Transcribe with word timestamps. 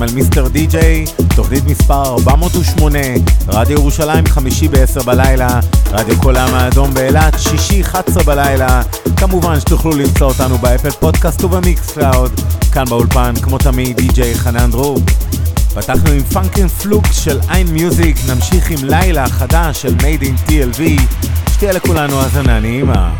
אתם 0.00 0.08
על 0.08 0.14
מיסטר 0.14 0.48
די-ג'יי, 0.48 1.04
תוכנית 1.36 1.64
מספר 1.64 2.02
408, 2.02 2.98
רדיו 3.48 3.78
ירושלים 3.78 4.26
חמישי 4.26 4.68
ב-10 4.68 5.04
בלילה, 5.04 5.60
רדיו 5.90 6.20
כל 6.22 6.36
העם 6.36 6.54
האדום 6.54 6.94
באילת, 6.94 7.34
שישי 7.38 7.82
11 7.82 8.22
בלילה, 8.22 8.82
כמובן 9.16 9.60
שתוכלו 9.60 9.92
למצוא 9.92 10.26
אותנו 10.26 10.58
באפל 10.58 10.90
פודקאסט 10.90 11.44
ובמיקס 11.44 11.90
קלאוד, 11.90 12.40
כאן 12.72 12.84
באולפן, 12.84 13.32
כמו 13.42 13.58
תמיד, 13.58 13.96
די-ג'יי 13.96 14.34
חנן 14.34 14.70
דרור. 14.70 14.98
פתחנו 15.74 16.10
עם 16.10 16.22
פאנקן 16.22 16.68
פלוקס 16.68 17.16
של 17.16 17.38
איין 17.50 17.66
מיוזיק, 17.66 18.16
נמשיך 18.28 18.70
עם 18.70 18.78
לילה 18.82 19.28
חדש 19.28 19.82
של 19.82 19.94
מייד 20.02 20.22
אין 20.22 20.36
TLV, 20.46 20.80
שתהיה 21.52 21.72
לכולנו 21.72 22.20
האזנה 22.20 22.60
נעימה. 22.60 23.10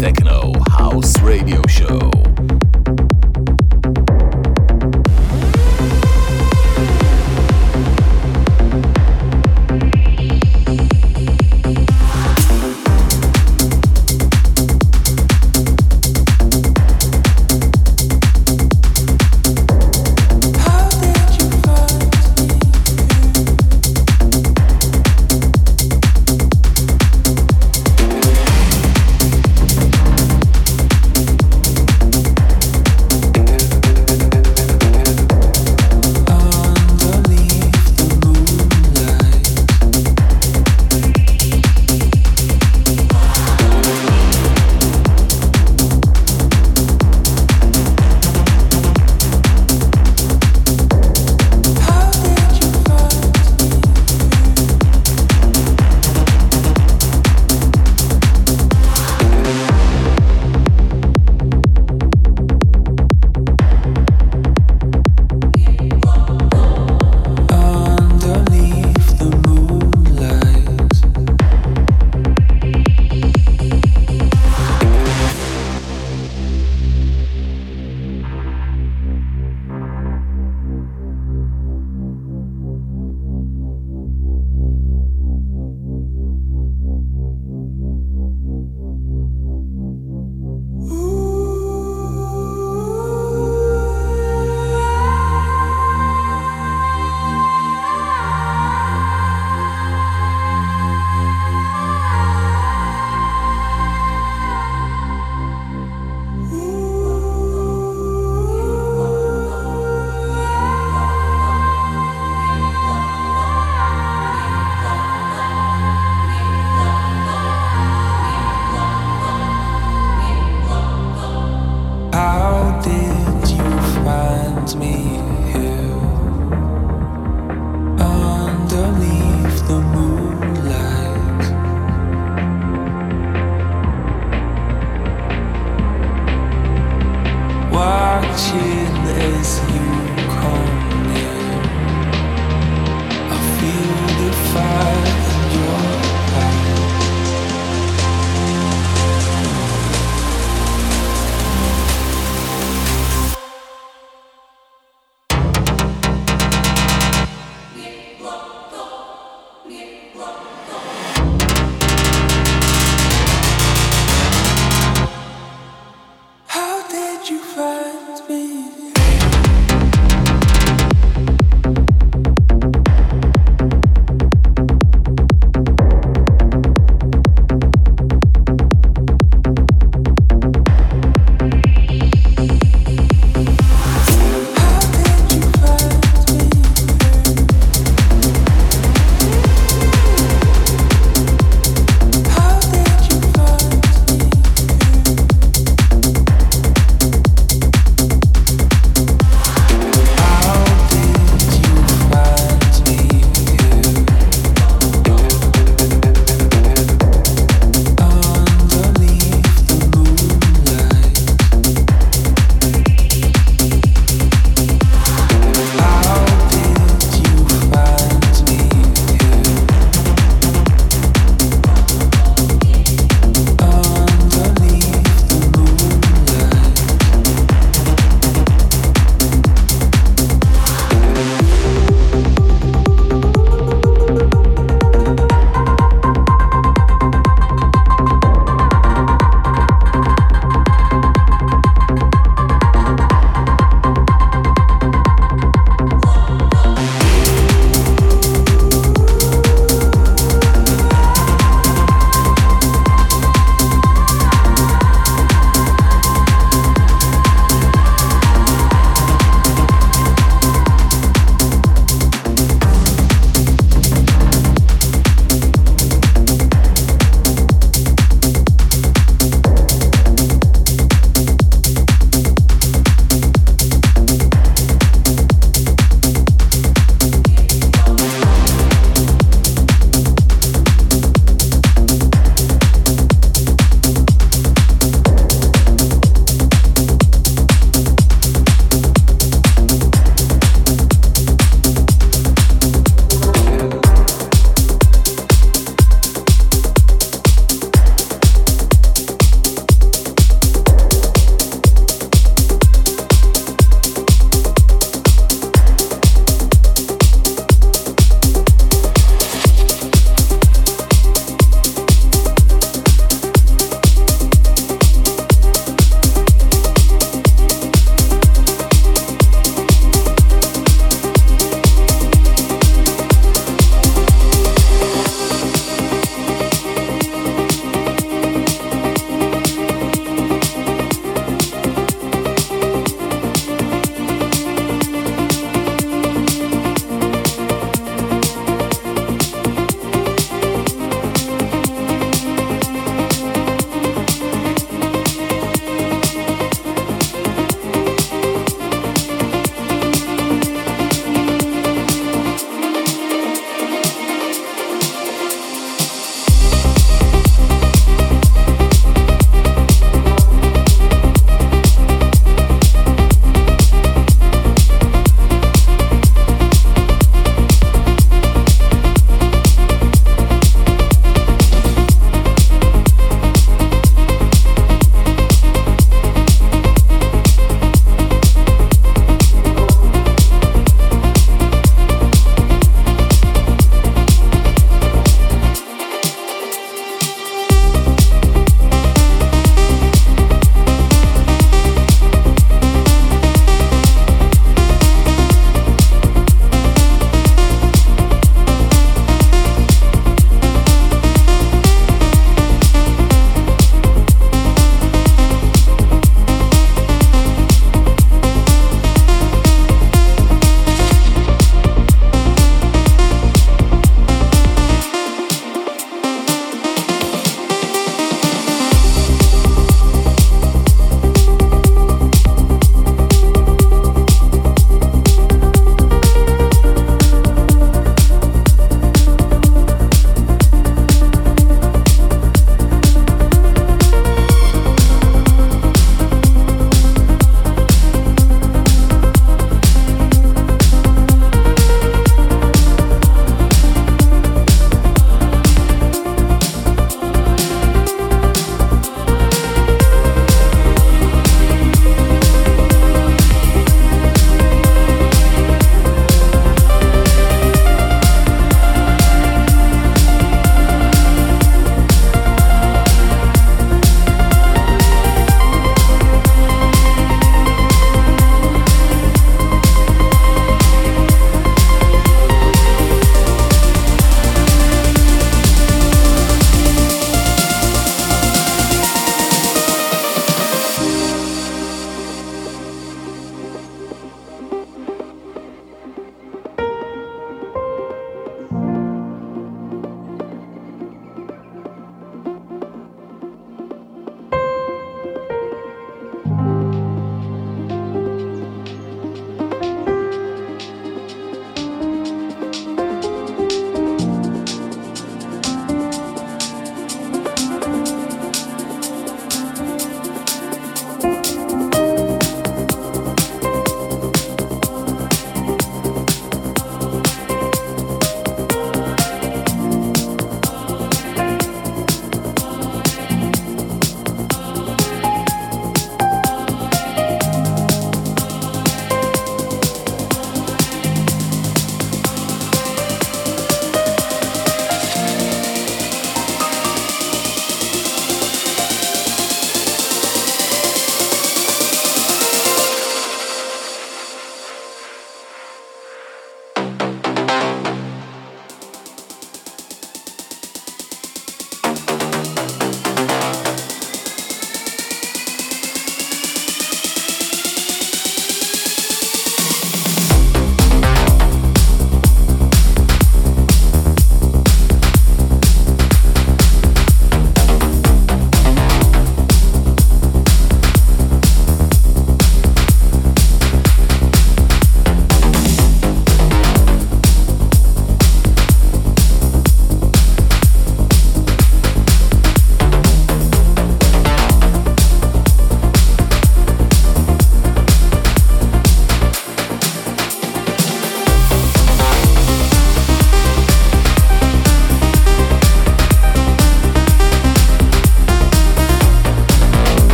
Techno 0.00 0.52
House 0.78 1.20
Radio 1.20 1.60
Show. 1.68 2.19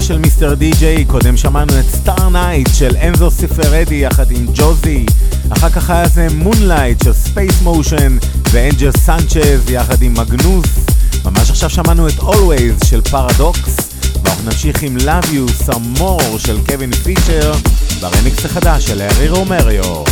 של 0.00 0.18
Mister 0.18 0.54
DJ, 0.54 1.04
קודם 1.04 1.36
שמענו 1.36 1.72
את 1.80 1.84
Star 1.94 2.28
Night 2.28 2.68
של 2.74 2.96
Enzo 2.96 3.30
Siffredi 3.30 3.94
יחד 3.94 4.30
עם 4.30 4.46
ג'וזי, 4.54 5.06
אחר 5.50 5.70
כך 5.70 5.90
היה 5.90 6.08
זה 6.08 6.26
Moonlight 6.34 7.04
של 7.04 7.12
Space 7.12 7.62
Motion 7.62 8.18
ואנג'ל 8.50 8.90
סנצ'ז 8.92 9.70
יחד 9.70 10.02
עם 10.02 10.14
מגנוס, 10.14 10.66
ממש 11.24 11.50
עכשיו 11.50 11.70
שמענו 11.70 12.08
את 12.08 12.18
Always 12.18 12.74
של 12.84 13.00
פרדוקס, 13.00 13.76
ואנחנו 14.22 14.44
נמשיך 14.44 14.82
עם 14.82 14.96
Love 14.96 15.26
You 15.26 15.66
Some 15.68 15.98
More 16.00 16.38
של 16.38 16.58
קווין 16.66 16.92
פיצ'ר, 16.92 17.52
ברמיקס 18.00 18.44
החדש 18.44 18.86
של 18.86 19.00
הארי 19.00 19.28
רומרו. 19.28 20.04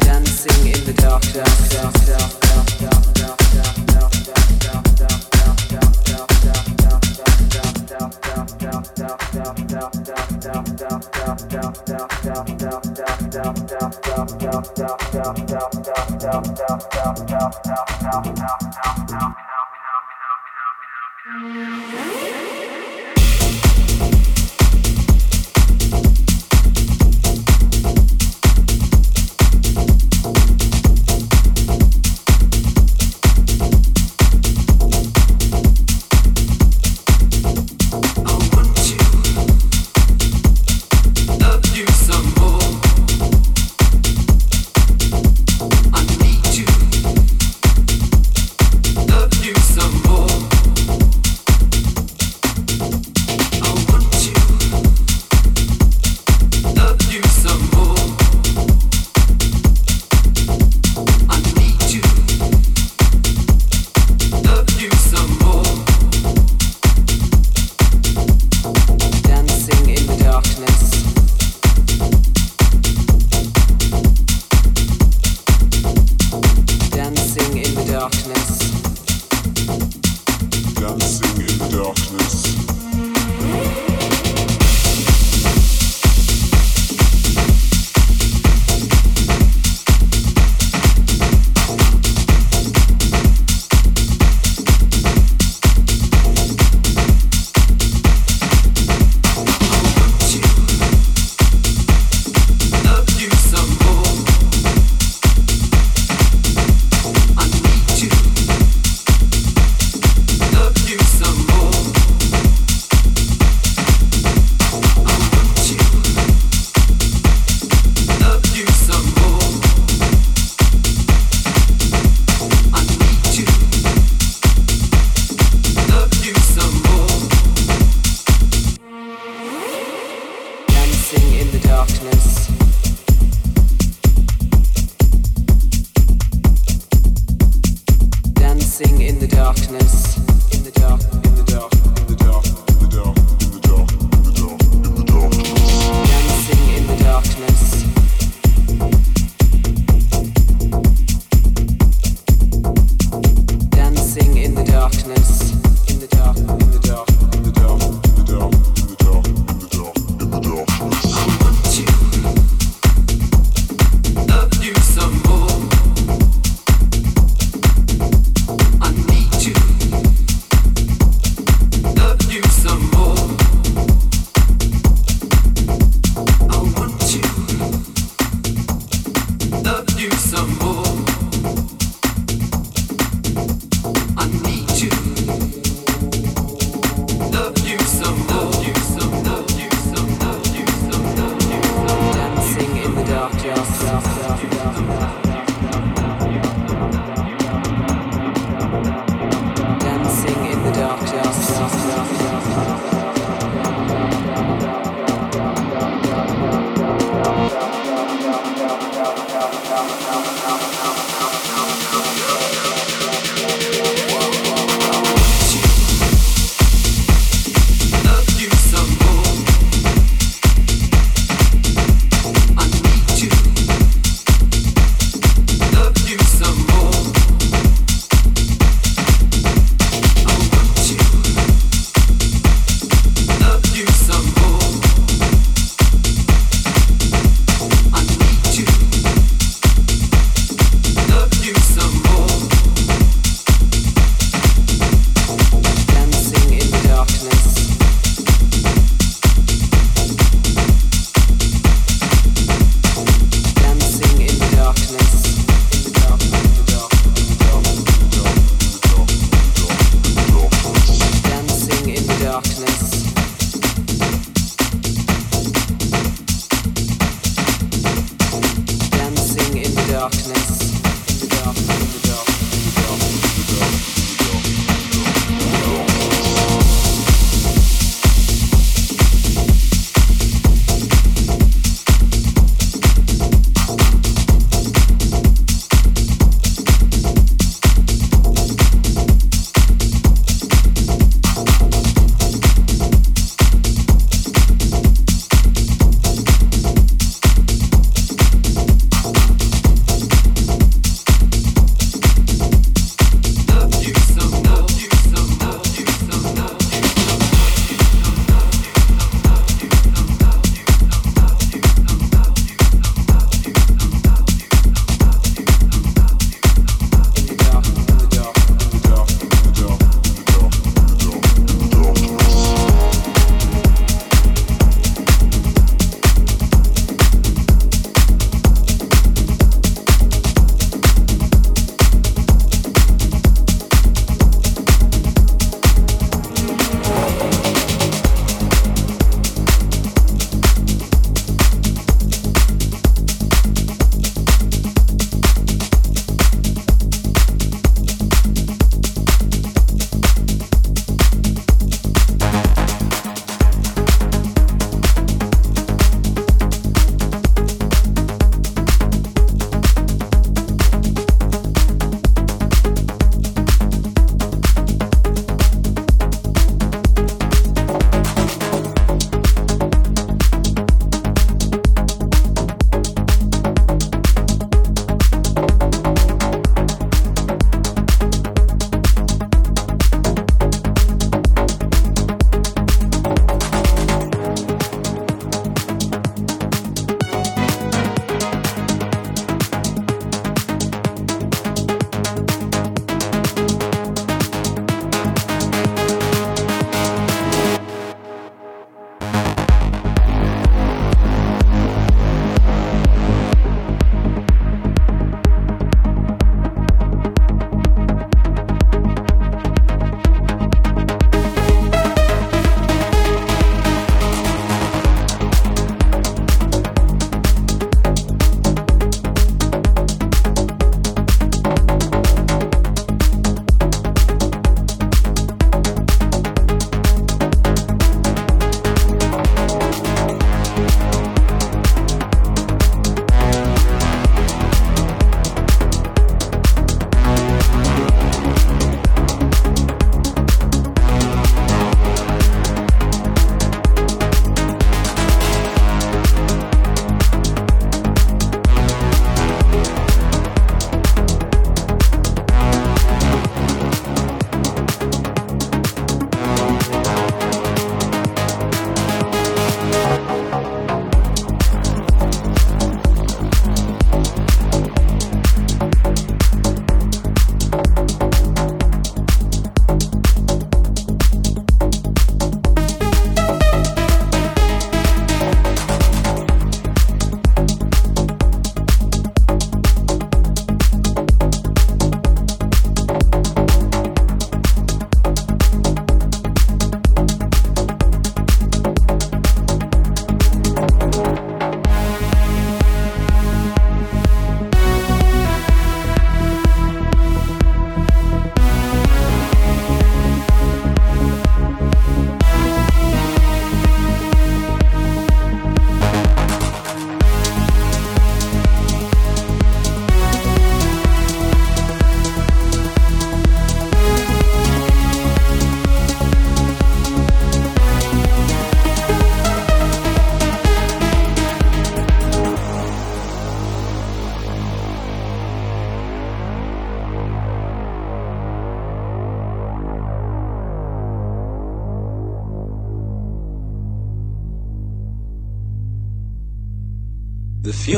Dancing 0.00 0.66
in 0.74 0.80
the 0.86 1.02
dark, 1.02 1.22
dark, 1.34 1.58
dark, 1.72 1.94
dark. 2.06 2.41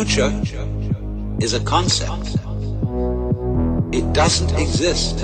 Future 0.05 0.30
is 1.40 1.55
a 1.55 1.64
concept. 1.64 2.36
It 3.92 4.12
doesn't 4.12 4.52
exist. 4.59 5.20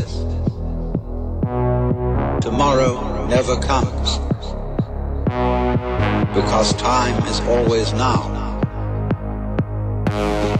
Tomorrow 2.40 3.26
never 3.26 3.60
comes. 3.60 4.18
Because 6.34 6.72
time 6.74 7.22
is 7.26 7.40
always 7.40 7.92
now. 7.92 8.20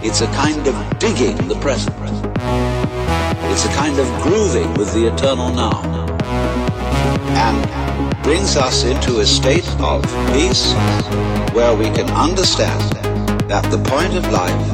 It's 0.03 0.21
a 0.21 0.27
kind 0.27 0.67
of 0.67 0.99
digging 0.99 1.37
the 1.47 1.55
present. 1.55 1.95
It's 3.51 3.65
a 3.65 3.73
kind 3.73 3.97
of 3.97 4.07
grooving 4.21 4.71
with 4.75 4.93
the 4.93 5.11
eternal 5.11 5.51
now. 5.51 5.81
And 7.45 8.23
brings 8.23 8.55
us 8.55 8.83
into 8.83 9.21
a 9.21 9.25
state 9.25 9.67
of 9.79 10.03
peace 10.31 10.73
where 11.53 11.75
we 11.75 11.85
can 11.85 12.09
understand 12.11 13.10
that 13.51 13.69
the 13.69 13.77
point 13.79 14.15
of 14.15 14.25
life, 14.31 14.67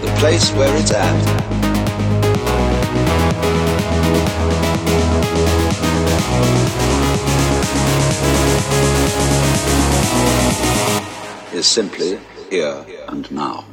the 0.00 0.14
place 0.20 0.52
where 0.52 0.72
it's 0.76 0.92
at, 0.92 1.18
is 11.52 11.66
simply 11.66 12.20
here 12.50 12.86
and 13.08 13.28
now. 13.32 13.63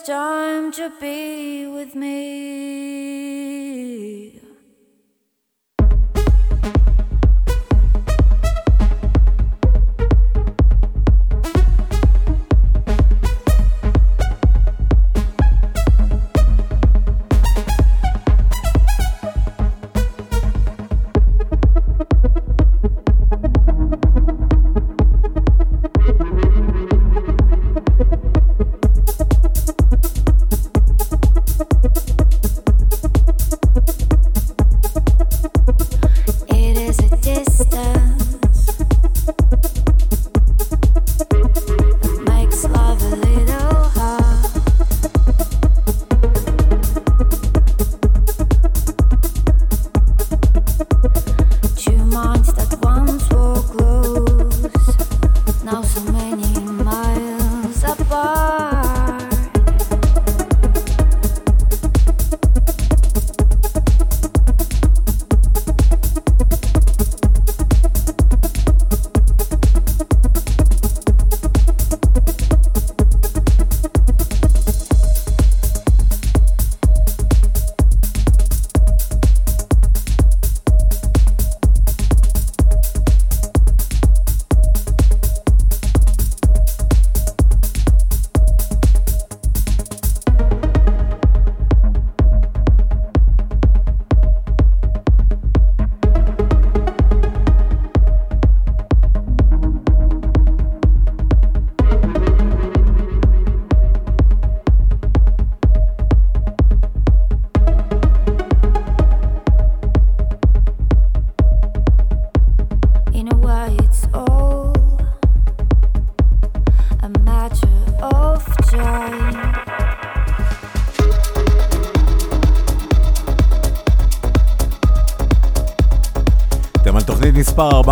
Time 0.00 0.72
to 0.72 0.90
be 1.00 1.66
with 1.66 1.94
me. 1.94 2.93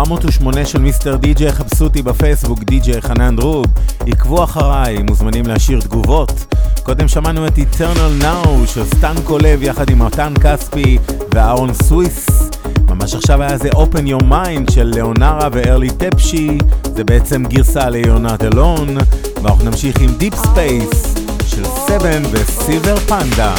408 0.03 0.65
של 0.65 0.79
מיסטר 0.79 1.15
די.ג'יי, 1.15 1.51
חפשו 1.51 1.83
אותי 1.83 2.01
בפייסבוק, 2.01 2.63
די.ג'יי 2.63 3.01
חנן 3.01 3.35
דרוב. 3.35 3.65
עקבו 4.07 4.43
אחריי, 4.43 4.97
מוזמנים 5.09 5.45
להשאיר 5.45 5.81
תגובות. 5.81 6.55
קודם 6.83 7.07
שמענו 7.07 7.47
את 7.47 7.57
Eternal 7.57 8.23
Now 8.23 8.67
של 8.73 8.85
סטן 8.85 9.15
קולב 9.23 9.63
יחד 9.63 9.89
עם 9.89 10.05
מתן 10.05 10.33
כספי 10.41 10.97
ואהרון 11.33 11.73
סוויס. 11.73 12.49
ממש 12.89 13.15
עכשיו 13.15 13.41
היה 13.41 13.57
זה 13.57 13.69
Open 13.69 14.07
Your 14.07 14.23
Mind 14.23 14.71
של 14.71 14.83
ליאונרה 14.83 15.47
וארלי 15.51 15.89
טפשי, 15.89 16.57
זה 16.95 17.03
בעצם 17.03 17.43
גרסה 17.43 17.89
ליונת 17.89 18.43
אלון, 18.43 18.97
ואנחנו 19.43 19.65
נמשיך 19.65 20.01
עם 20.01 20.09
Deep 20.19 20.35
Space 20.35 21.19
של 21.45 21.63
7 21.87 22.09
וסילבר 22.31 22.97
פנדה. 22.97 23.55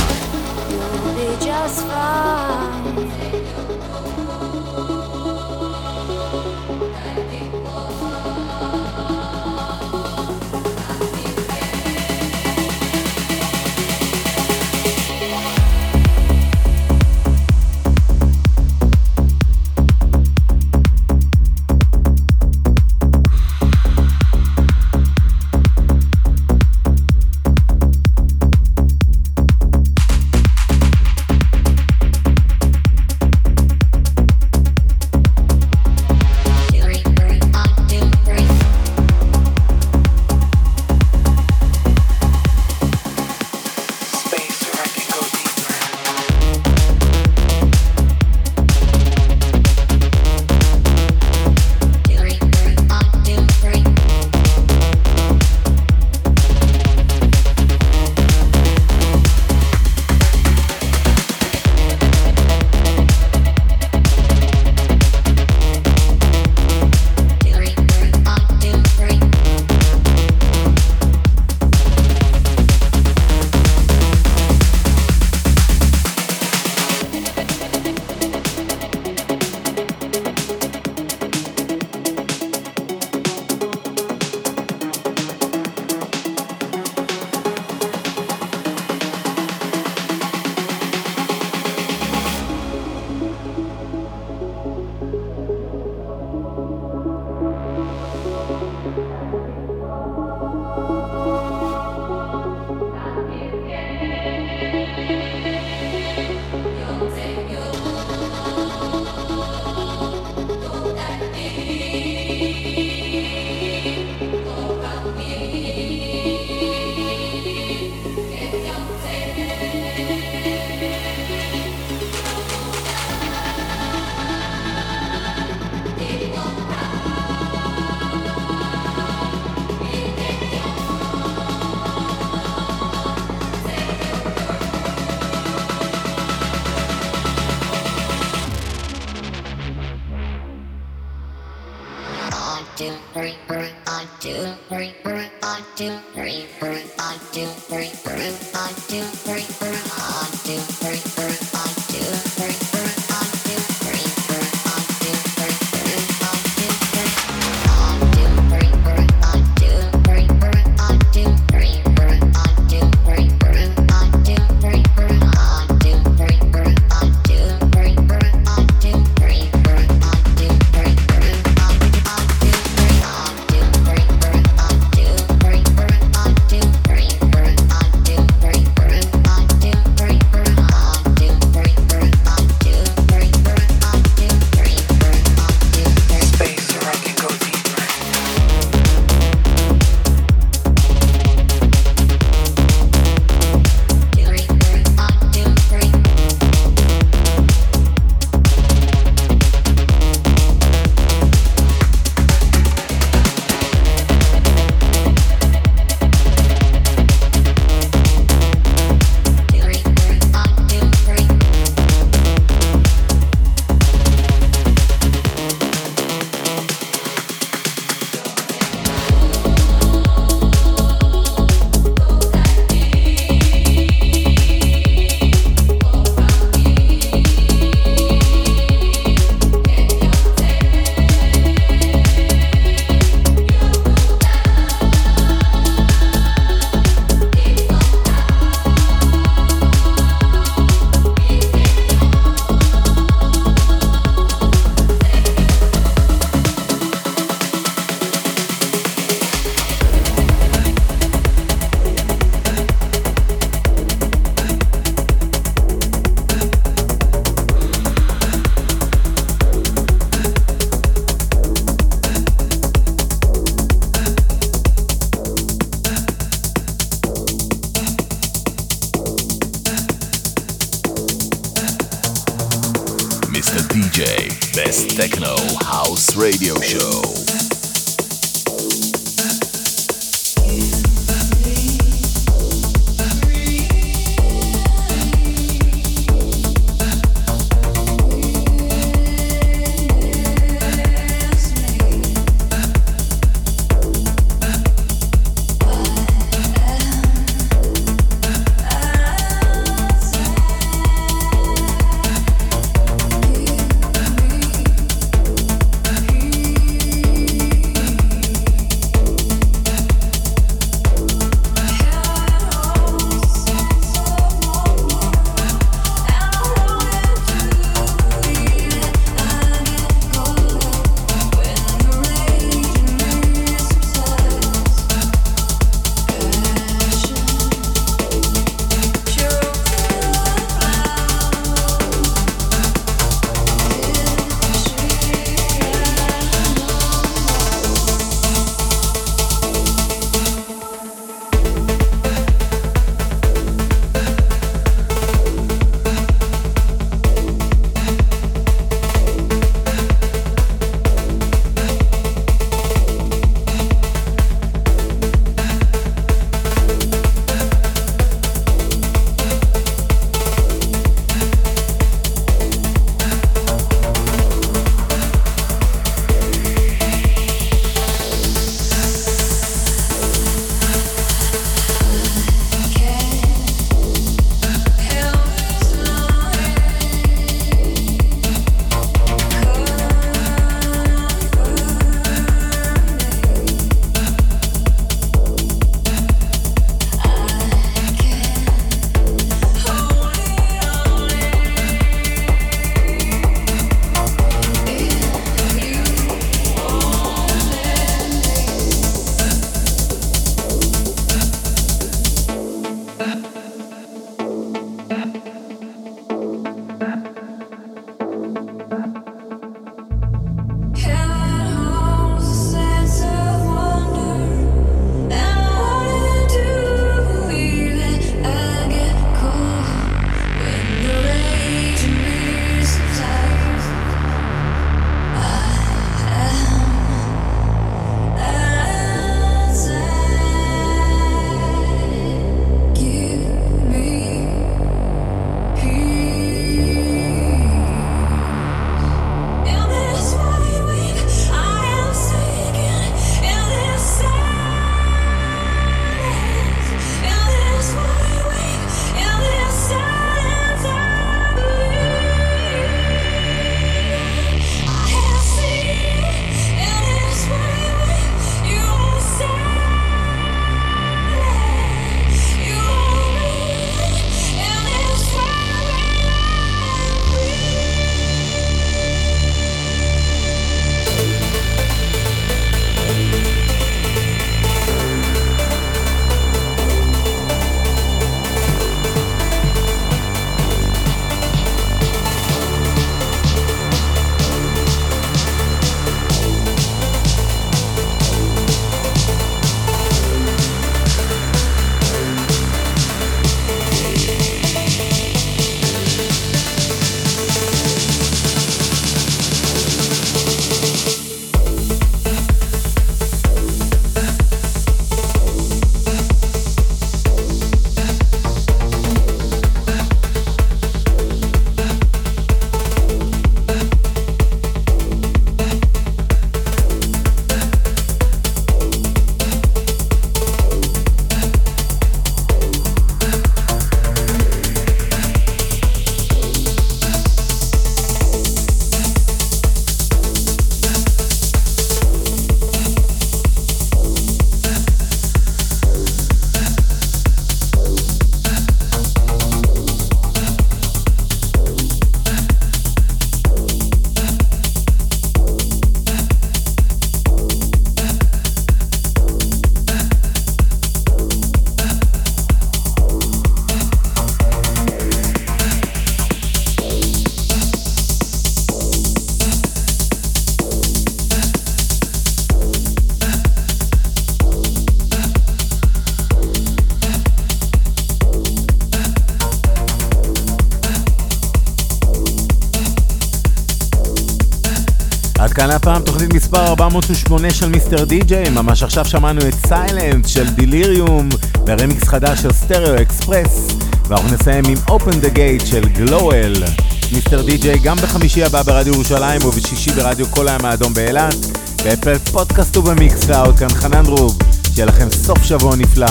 מספר 576.34 576.46
408 576.46 577.30
של 577.30 577.48
Mister 577.48 577.84
DJ, 577.84 578.30
ממש 578.30 578.62
עכשיו 578.62 578.84
שמענו 578.84 579.20
את 579.28 579.34
Silence 579.46 580.08
של 580.08 580.30
Delerium 580.30 581.08
ו 581.46 581.53
remix 581.53 581.88
חדש 581.88 582.22
של 582.22 582.32
Stereo 582.32 582.82
Express, 582.82 583.48
ואנחנו 583.88 584.14
נסיים 584.14 584.44
עם 584.48 584.54
Open 584.68 585.00
the 585.00 585.08
Gate 585.08 585.46
של 585.46 585.68
גלואל. 585.68 586.44
Mister 586.92 587.22
DJ 587.22 587.58
גם 587.58 587.76
בחמישי 587.76 588.24
הבא 588.24 588.42
ברדיו 588.42 588.74
ירושלים 588.74 589.24
ובשישי 589.24 589.70
ברדיו 589.72 590.06
קול 590.10 590.28
הים 590.28 590.44
האדום 590.44 590.74
באילת, 590.74 591.16
ב 591.64 591.70
Apple 591.70 591.98
Podcast 591.98 592.43
וב 592.43 592.56
Mixcloud, 592.56 593.38
כאן 593.38 593.48
חנן 593.48 593.86
רוב, 593.86 594.18
שיהיה 594.54 594.66
לכם 594.66 594.88
סוף 594.90 595.22
שבוע 595.22 595.56
נפלא 595.56 595.86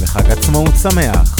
וחג 0.00 0.30
עצמאות 0.30 0.74
שמח. 0.82 1.33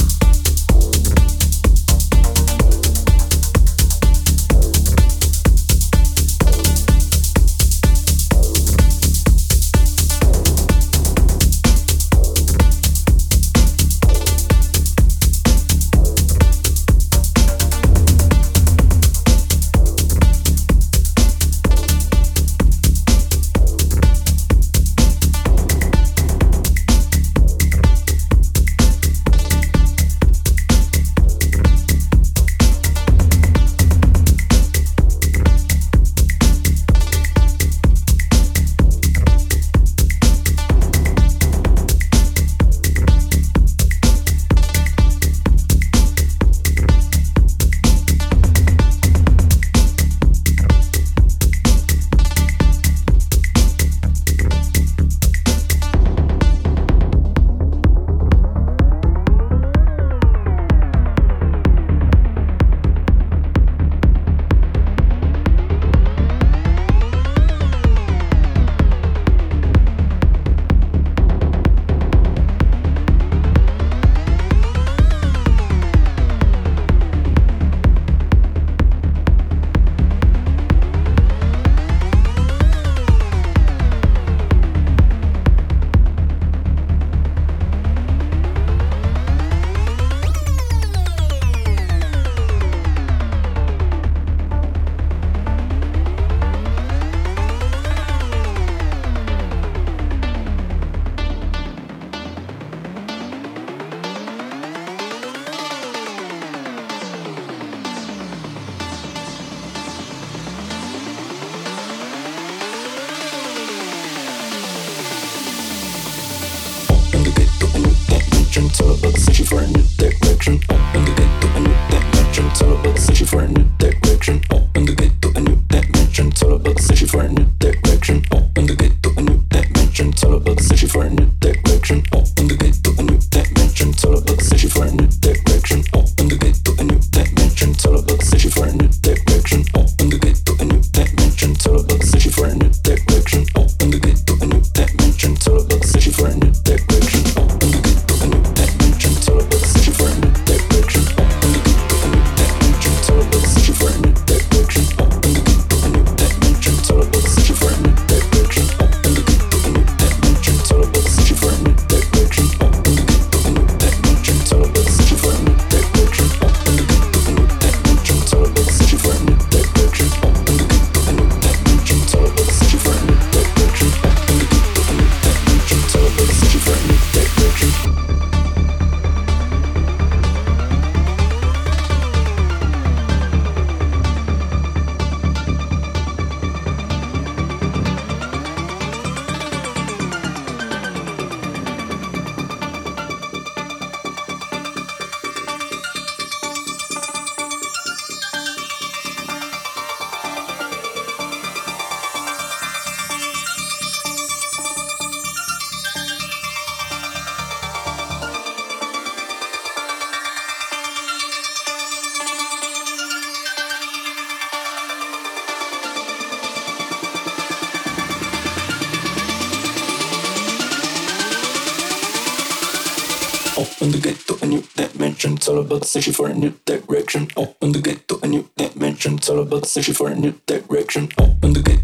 about 225.75 225.87
searching 225.87 226.12
for 226.12 226.29
a 226.29 226.35
new 226.35 226.55
direction. 226.64 227.29
Open 227.37 227.72
the 227.72 227.81
gate 227.81 228.07
to 228.07 228.20
a 228.22 228.29
new 228.29 228.49
dimension. 228.57 229.14
It's 229.14 229.29
all 229.29 229.41
about 229.41 229.66
searching 229.66 229.95
for 229.95 230.09
a 230.09 230.14
new 230.14 230.35
direction. 230.47 231.09
Open 231.18 231.53
the 231.53 231.62
gate. 231.62 231.84